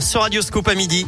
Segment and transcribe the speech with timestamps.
[0.00, 1.06] sur Radio Scoop à midi.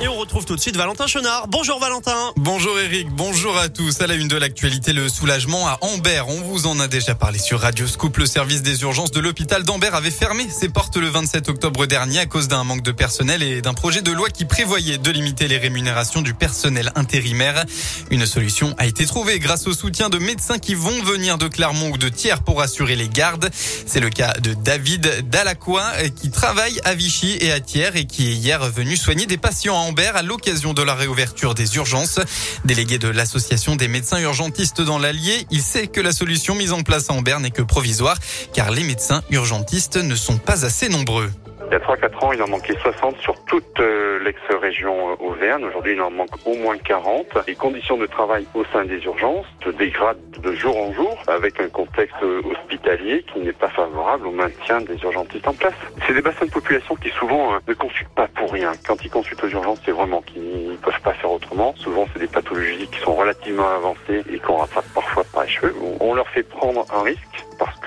[0.00, 1.48] Et on retrouve tout de suite Valentin Chenard.
[1.48, 2.32] Bonjour Valentin.
[2.36, 4.00] Bonjour Eric, bonjour à tous.
[4.00, 6.28] À la une de l'actualité, le soulagement à Ambert.
[6.28, 8.16] On vous en a déjà parlé sur Radio Scoop.
[8.16, 12.20] Le service des urgences de l'hôpital d'Ambert avait fermé ses portes le 27 octobre dernier
[12.20, 15.48] à cause d'un manque de personnel et d'un projet de loi qui prévoyait de limiter
[15.48, 17.64] les rémunérations du personnel intérimaire.
[18.12, 21.90] Une solution a été trouvée grâce au soutien de médecins qui vont venir de Clermont
[21.90, 23.50] ou de Thiers pour assurer les gardes.
[23.84, 28.28] C'est le cas de David Dalacqua qui travaille à Vichy et à Thiers et qui
[28.28, 29.87] est hier venu soigner des patients
[30.22, 32.20] l'occasion de la réouverture des urgences.
[32.64, 36.82] Délégué de l'association des médecins urgentistes dans l'Allier, il sait que la solution mise en
[36.82, 38.18] place à Ambert n'est que provisoire
[38.52, 41.30] car les médecins urgentistes ne sont pas assez nombreux.
[41.70, 45.66] Il y a 3-4 ans, il en manquait 60 sur toute euh, l'ex-région euh, Auvergne.
[45.66, 47.26] Aujourd'hui, il en manque au moins 40.
[47.46, 51.60] Les conditions de travail au sein des urgences se dégradent de jour en jour avec
[51.60, 55.74] un contexte euh, hospitalier qui n'est pas favorable au maintien des urgentistes en place.
[56.06, 58.72] C'est des bassins de population qui souvent ne consultent pas pour rien.
[58.86, 61.74] Quand ils consultent aux urgences, c'est vraiment qu'ils ne peuvent pas faire autrement.
[61.76, 65.74] Souvent, c'est des pathologies qui sont relativement avancées et qu'on rattrape parfois par les cheveux.
[66.00, 67.37] On leur fait prendre un risque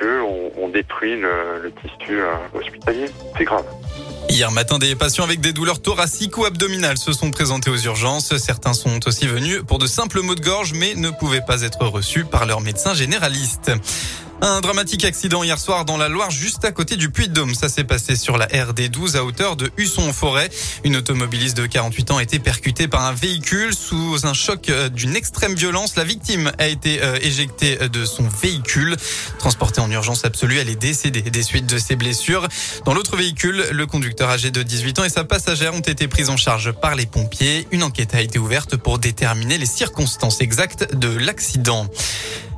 [0.02, 0.21] que
[0.57, 2.19] on, détruit le, le tissu
[2.53, 3.07] hospitalier.
[3.38, 3.66] C'est grave.
[4.30, 8.38] Hier matin, des patients avec des douleurs thoraciques ou abdominales se sont présentés aux urgences.
[8.38, 11.85] Certains sont aussi venus pour de simples maux de gorge, mais ne pouvaient pas être
[11.85, 13.72] reçus par leur médecin généraliste.
[14.44, 17.53] Un dramatique accident hier soir dans la Loire, juste à côté du Puy-de-Dôme.
[17.53, 20.50] Ça s'est passé sur la RD12 à hauteur de Husson-Forêt.
[20.84, 24.89] Une automobiliste de 48 ans a été percutée par un véhicule sous un choc euh,
[24.89, 25.95] d'une extrême violence.
[25.95, 28.97] La victime a été euh, éjectée de son véhicule.
[29.38, 32.47] Transportée en urgence absolue, elle est décédée des suites de ses blessures.
[32.84, 36.30] Dans l'autre véhicule, le conducteur âgé de 18 ans et sa passagère ont été pris
[36.30, 37.67] en charge par les pompiers.
[37.72, 41.88] Une enquête a été ouverte pour déterminer les circonstances exactes de l'accident.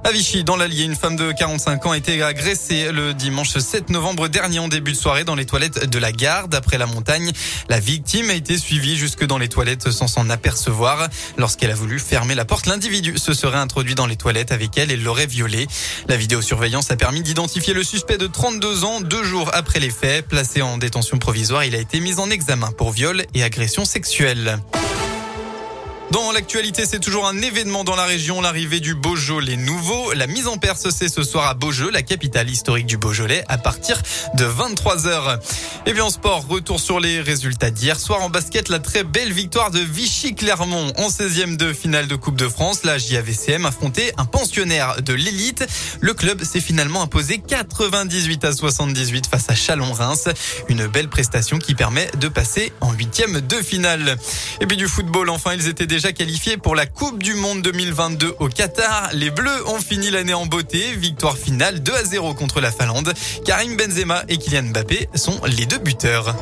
[0.05, 3.89] À Vichy, dans l'Allier, une femme de 45 ans a été agressée le dimanche 7
[3.89, 6.49] novembre dernier en début de soirée dans les toilettes de la gare.
[6.49, 7.31] D'après la montagne,
[7.69, 11.07] la victime a été suivie jusque dans les toilettes sans s'en apercevoir.
[11.37, 14.91] Lorsqu'elle a voulu fermer la porte, l'individu se serait introduit dans les toilettes avec elle
[14.91, 15.67] et l'aurait violée.
[16.09, 20.27] La vidéosurveillance a permis d'identifier le suspect de 32 ans deux jours après les faits.
[20.27, 24.59] Placé en détention provisoire, il a été mis en examen pour viol et agression sexuelle.
[26.13, 30.13] Dans l'actualité, c'est toujours un événement dans la région, l'arrivée du Beaujolais nouveau.
[30.13, 33.57] La mise en perce, c'est ce soir à Beaujeu, la capitale historique du Beaujolais, à
[33.57, 33.99] partir
[34.35, 35.39] de 23h.
[35.85, 39.33] Et bien en sport, retour sur les résultats d'hier soir en basket, la très belle
[39.33, 42.85] victoire de Vichy Clermont en 16e de finale de Coupe de France.
[42.85, 45.67] La JAVCM affrontait un pensionnaire de l'élite.
[45.99, 50.29] Le club s'est finalement imposé 98 à 78 face à Chalon-Reims.
[50.69, 54.15] Une belle prestation qui permet de passer en huitième de finale.
[54.61, 58.35] Et puis du football, enfin, ils étaient déjà qualifiés pour la Coupe du Monde 2022
[58.39, 59.09] au Qatar.
[59.11, 60.93] Les Bleus ont fini l'année en beauté.
[60.95, 63.13] Victoire finale 2 à 0 contre la Finlande.
[63.43, 66.35] Karim Benzema et Kylian Mbappé sont les deux buteurs.